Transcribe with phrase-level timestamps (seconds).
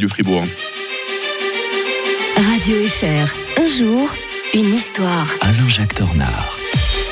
[0.00, 0.44] du Fribourg.
[2.36, 4.10] Radio FR, un jour,
[4.54, 5.28] une histoire.
[5.42, 6.59] Alain-Jacques Tornard.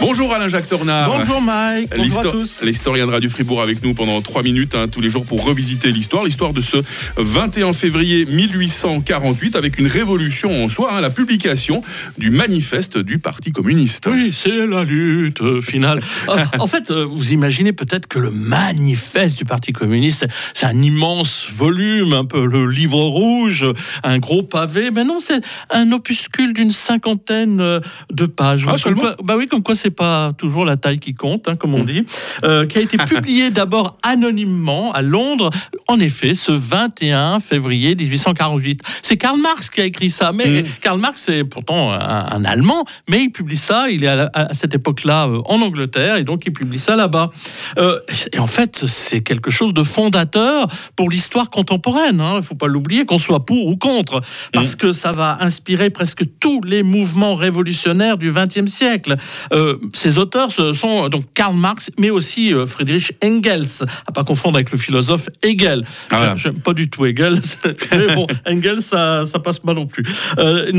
[0.00, 1.08] Bonjour Alain-Jacques Tornard.
[1.08, 2.62] Bonjour Mike, bonjour à tous.
[2.62, 5.92] L'historien de Radio Fribourg avec nous pendant trois minutes, hein, tous les jours pour revisiter
[5.92, 6.24] l'histoire.
[6.24, 6.78] L'histoire de ce
[7.16, 11.82] 21 février 1848 avec une révolution en soi, hein, la publication
[12.18, 14.08] du manifeste du Parti communiste.
[14.10, 16.00] Oui, c'est la lutte finale.
[16.58, 21.48] En fait, euh, vous imaginez peut-être que le manifeste du Parti communiste, c'est un immense
[21.54, 23.64] volume, un peu le livre rouge,
[24.02, 24.90] un gros pavé.
[24.90, 27.80] Mais non, c'est un opuscule d'une cinquantaine euh,
[28.12, 28.66] de pages.
[28.68, 31.74] Ah, seulement bah oui, comme quoi c'est pas toujours la taille qui compte, hein, comme
[31.74, 32.06] on dit,
[32.42, 35.50] euh, qui a été publié d'abord anonymement à Londres,
[35.88, 38.80] en effet, ce 21 février 1848.
[39.02, 40.64] C'est Karl Marx qui a écrit ça, mais Mm.
[40.80, 44.30] Karl Marx est pourtant un, un Allemand, mais il publie ça, il est à, la-
[44.34, 47.30] à cette époque-là euh, en Angleterre, et donc il publie ça là-bas.
[47.78, 47.98] Euh,
[48.32, 50.66] et en fait, c'est quelque chose de fondateur
[50.96, 54.20] pour l'histoire contemporaine, hein, il faut pas l'oublier, qu'on soit pour ou contre,
[54.52, 59.16] parce que ça va inspirer presque tous les mouvements révolutionnaires du XXe siècle.
[59.52, 64.24] Euh, ces auteurs ce sont euh, donc Karl Marx, mais aussi Friedrich Engels, à pas
[64.24, 65.73] confondre avec le philosophe Hegel.
[66.10, 66.36] Ah, voilà.
[66.36, 67.40] J'aime pas du tout Hegel,
[67.92, 70.04] mais bon, Engels, ça, ça passe pas non plus.
[70.38, 70.70] Euh,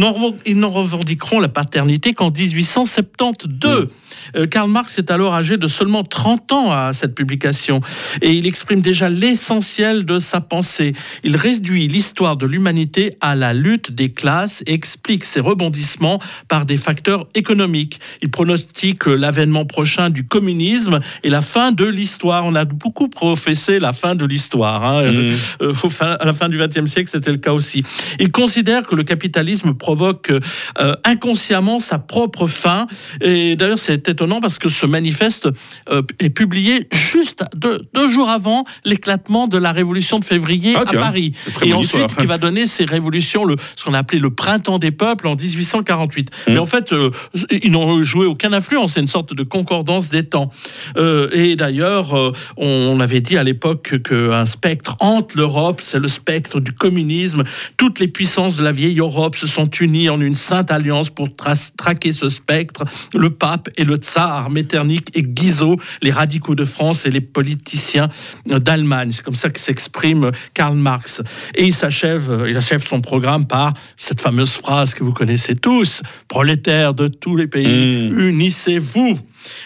[0.46, 3.88] ils n'en revendiqueront la paternité qu'en 1872.
[4.36, 7.82] Euh, Karl Marx est alors âgé de seulement 30 ans à cette publication
[8.22, 10.94] et il exprime déjà l'essentiel de sa pensée.
[11.24, 16.66] Il réduit l'histoire de l'humanité à la lutte des classes et explique ses rebondissements par
[16.66, 18.00] des facteurs économiques.
[18.22, 22.46] Il pronostique l'avènement prochain du communisme et la fin de l'histoire.
[22.46, 24.84] On a beaucoup professé la fin de l'histoire.
[24.86, 25.02] Hein.
[25.02, 27.84] Euh, euh, au fin- à la fin du XXe siècle, c'était le cas aussi.
[28.20, 30.32] Il considère que le capitalisme provoque
[30.80, 32.88] euh, inconsciemment sa propre fin.
[33.22, 35.50] Et d'ailleurs, c'est étonnant parce que ce manifeste
[35.90, 40.82] euh, est publié juste deux, deux jours avant l'éclatement de la révolution de février Ah,
[40.82, 41.34] à Paris.
[41.64, 44.92] Et ensuite, qui va donner ces révolutions, le, ce qu'on a appelé le printemps des
[44.92, 46.30] peuples en 1848.
[46.48, 46.52] Mmh.
[46.54, 47.10] Mais en fait, euh,
[47.52, 48.94] ils n'ont joué aucune influence.
[48.94, 50.52] C'est une sorte de concordance des temps.
[50.98, 56.08] Euh, et d'ailleurs, euh, on avait dit à l'époque qu'un spectre hante l'Europe, c'est le
[56.08, 57.44] spectre du communisme.
[57.78, 61.28] Toutes les puissances de la vieille Europe se sont unies en une sainte alliance pour
[61.30, 62.84] tra- traquer ce spectre.
[63.14, 68.08] Le pape et le tsar, Metternich et Guizot, les radicaux de France et les politiciens
[68.46, 69.12] d'Allemagne.
[69.12, 71.22] C'est comme ça que s'exprime Karl Marx.
[71.56, 76.02] Et il s'achève, il achève son programme par cette fameuse phrase que vous connaissez tous,
[76.28, 78.20] prolétaires de tous les pays, Mmh.
[78.20, 79.20] unissez-vous.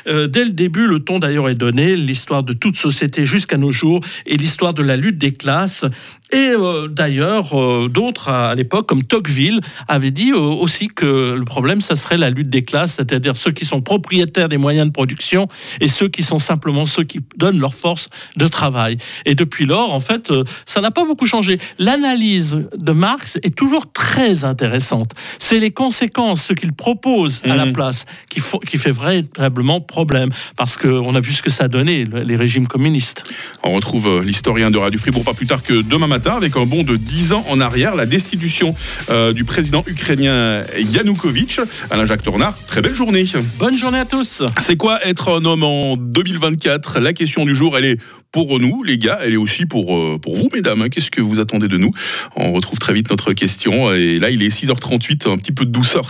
[0.08, 3.72] Euh, dès le début, le ton d'ailleurs est donné, l'histoire de toute société jusqu'à nos
[3.72, 5.86] jours et l'histoire de la lutte des classes.
[6.32, 11.34] Et euh, d'ailleurs, euh, d'autres à, à l'époque, comme Tocqueville, avaient dit euh, aussi que
[11.34, 14.88] le problème, ça serait la lutte des classes, c'est-à-dire ceux qui sont propriétaires des moyens
[14.88, 15.48] de production
[15.82, 18.98] et ceux qui sont simplement ceux qui donnent leur force de travail.
[19.26, 20.32] Et depuis lors, en fait,
[20.66, 21.60] ça n'a pas beaucoup changé.
[21.80, 25.12] L'analyse de Marx est toujours très intéressante.
[25.40, 27.74] C'est les conséquences, ce qu'il propose à la Mhm.
[27.74, 32.06] place, qui, qui fait véritablement problème, parce qu'on a vu ce que ça a donné,
[32.06, 33.24] le- les régimes communistes.
[33.64, 36.84] On retrouve l'historien de Radio Fribourg pas plus tard que demain matin avec un bond
[36.84, 38.76] de 10 ans en arrière, la destitution
[39.10, 41.62] euh, du président ukrainien Yanukovych.
[41.92, 43.24] Alain-Jacques Tornard, très belle journée.
[43.58, 47.78] Bonne journée à tous C'est quoi être un homme en 2024 La question du jour,
[47.78, 47.98] elle est
[48.32, 50.82] pour nous, les gars, elle est aussi pour, euh, pour vous, mesdames.
[50.84, 50.90] hein.
[50.90, 51.92] Qu'est-ce que vous attendez de nous?
[52.36, 53.92] On retrouve très vite notre question.
[53.94, 56.06] Et là, il est 6h38, un petit peu de douceur